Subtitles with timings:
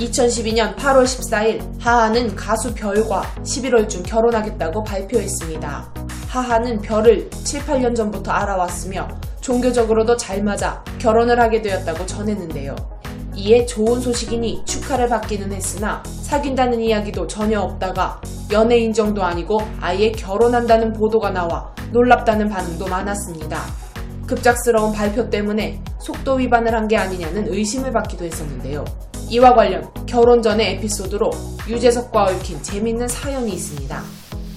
[0.00, 5.94] 2012년 8월 14일 하하는 가수 별과 11월 중 결혼하겠다고 발표했습니다.
[6.28, 9.08] 하하는 별을 7, 8년 전부터 알아왔으며
[9.40, 12.76] 종교적으로도 잘 맞아 결혼을 하게 되었다고 전했는데요.
[13.34, 20.92] 이에 좋은 소식이니 축하를 받기는 했으나 사귄다는 이야기도 전혀 없다가 연예인 정도 아니고 아예 결혼한다는
[20.92, 23.60] 보도가 나와 놀랍다는 반응도 많았습니다.
[24.30, 28.84] 급작스러운 발표 때문에 속도 위반을 한 게 아니냐는 의심을 받기도 했었는데요.
[29.28, 31.30] 이와 관련 결혼 전의 에피소드로
[31.68, 34.02] 유재석과 얽힌 재밌는 사연이 있습니다.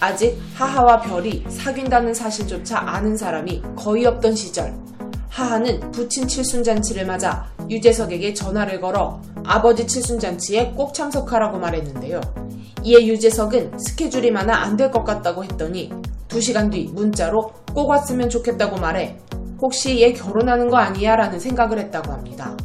[0.00, 4.74] 아직 하하와 별이 사귄다는 사실조차 아는 사람이 거의 없던 시절
[5.28, 12.20] 하하는 부친 칠순잔치를 맞아 유재석에게 전화를 걸어 아버지 칠순잔치에 꼭 참석하라고 말했는데요.
[12.82, 15.90] 이에 유재석은 스케줄이 많아 안 될 것 같다고 했더니
[16.28, 19.16] 2시간 뒤 문자로 꼭 왔으면 좋겠다고 말해
[19.60, 21.16] 혹시 얘 결혼하는 거 아니야?
[21.16, 22.56] 라는 생각을 했다고 합니다.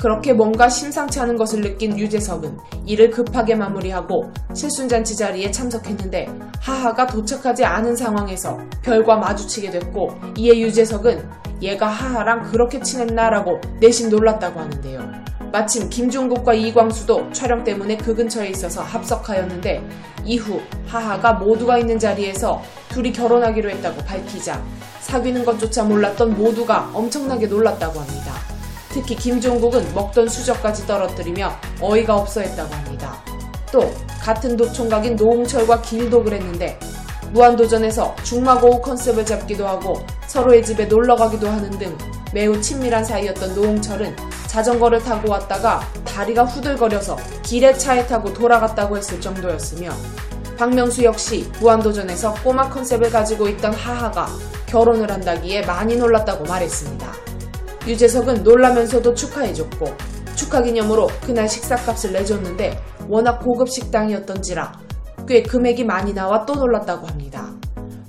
[0.00, 6.26] 그렇게 뭔가 심상치 않은 것을 느낀 유재석은 이를 급하게 마무리하고 칠순잔치 자리에 참석했는데
[6.60, 11.22] 하하가 도착하지 않은 상황에서 별과 마주치게 됐고 이에 유재석은
[11.62, 15.21] 얘가 하하랑 그렇게 친했나라고 내심 놀랐다고 하는데요.
[15.52, 19.86] 마침 김종국과 이광수도 촬영 때문에 그 근처에 있어서 합석하였는데
[20.24, 24.62] 이후 하하가 모두가 있는 자리에서 둘이 결혼하기로 했다고 밝히자
[25.00, 28.32] 사귀는 것조차 몰랐던 모두가 엄청나게 놀랐다고 합니다.
[28.88, 33.22] 특히 김종국은 먹던 수저까지 떨어뜨리며 어이가 없어 했다고 합니다.
[33.70, 33.90] 또
[34.22, 36.78] 같은 노총각인 노홍철과 길도 그랬는데
[37.32, 41.96] 무한도전에서 중마고우 컨셉을 잡기도 하고 서로의 집에 놀러 가기도 하는 등
[42.32, 44.16] 매우 친밀한 사이였던 노홍철은
[44.52, 49.88] 자전거를 타고 왔다가 다리가 후들거려서 길에 차에 타고 돌아갔다고 했을 정도였으며
[50.58, 54.26] 박명수 역시 무한도전에서 꼬마 컨셉을 가지고 있던 하하가
[54.66, 57.12] 결혼을 한다기에 많이 놀랐다고 말했습니다.
[57.86, 59.86] 유재석은 놀라면서도 축하해줬고
[60.34, 64.70] 축하 기념으로 그날 식사값을 내줬는데 워낙 고급 식당이었던지라
[65.26, 67.48] 꽤 금액이 많이 나와 또 놀랐다고 합니다.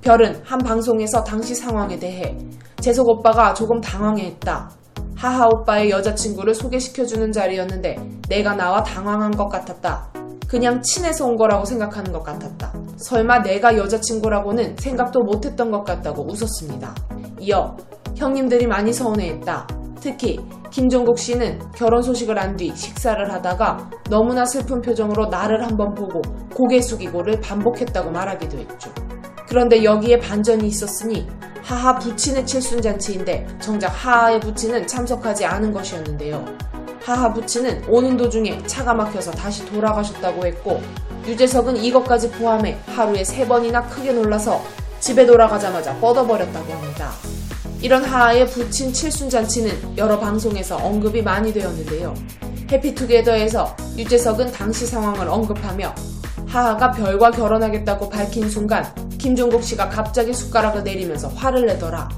[0.00, 2.38] 별은 한 방송에서 당시 상황에 대해
[2.80, 4.70] 재석 오빠가 조금 당황해했다.
[5.20, 7.96] 하하 오빠의 여자친구를 소개시켜주는 자리였는데
[8.30, 10.08] 내가 나와 당황한 것 같았다.
[10.48, 12.72] 그냥 친해서 온 거라고 생각하는 것 같았다.
[12.96, 16.94] 설마 내가 여자친구라고는 생각도 못했던 것 같다고 웃었습니다.
[17.38, 17.76] 이어
[18.16, 19.66] 형님들이 많이 서운해했다.
[20.00, 26.22] 특히 김종국 씨는 결혼 소식을 안 뒤 식사를 하다가 너무나 슬픈 표정으로 나를 한번 보고
[26.54, 28.90] 고개 숙이고를 반복했다고 말하기도 했죠.
[29.46, 31.26] 그런데 여기에 반전이 있었으니
[31.62, 36.44] 하하 부친의 칠순잔치인데 정작 하하의 부친은 참석하지 않은 것이었는데요.
[37.02, 40.82] 하하 부친은 오는 도중에 차가 막혀서 다시 돌아가셨다고 했고
[41.26, 44.62] 유재석은 이것까지 포함해 하루에 세 번이나 크게 놀라서
[45.00, 47.10] 집에 돌아가자마자 뻗어버렸다고 합니다.
[47.80, 52.14] 이런 하하의 부친 칠순잔치는 여러 방송에서 언급이 많이 되었는데요.
[52.70, 55.94] 해피투게더에서 유재석은 당시 상황을 언급하며
[56.46, 58.84] 하하가 별과 결혼하겠다고 밝힌 순간
[59.20, 62.08] 김종국 씨가 갑자기 숟가락을 내리면서 화를 내더라.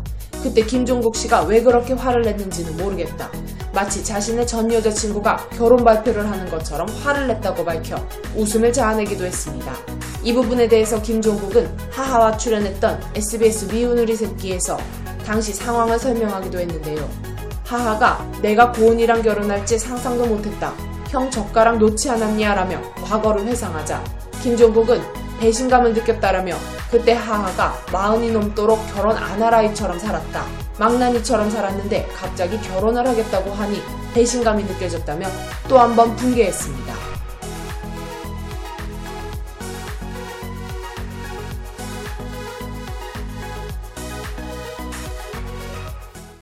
[0.41, 3.29] 그때 김종국 씨가 왜 그렇게 화를 냈는지는 모르겠다.
[3.75, 7.97] 마치 자신의 전 여자친구가 결혼 발표를 하는 것처럼 화를 냈다고 밝혀
[8.37, 9.73] 웃음을 자아내기도 했습니다.
[10.23, 14.79] 이 부분에 대해서 김종국은 하하와 출연했던 SBS 미운 우리 새끼에서
[15.27, 17.09] 당시 상황을 설명하기도 했는데요.
[17.65, 20.73] 하하가 내가 고은이랑 결혼할지 상상도 못했다.
[21.09, 24.03] 형 젓가락 놓지 않았냐 라며 과거를 회상하자
[24.43, 25.01] 김종국은
[25.41, 26.57] 배신감을 느꼈다라며
[26.91, 30.45] 그때 하하가 마흔이 넘도록 결혼 안할 아이처럼 살았다.
[30.79, 33.83] 망나니처럼 살았는데 갑자기 결혼을 하겠다고 하니
[34.15, 35.27] 배신감이 느껴졌다며
[35.69, 37.12] 또 한 번 붕괴했습니다.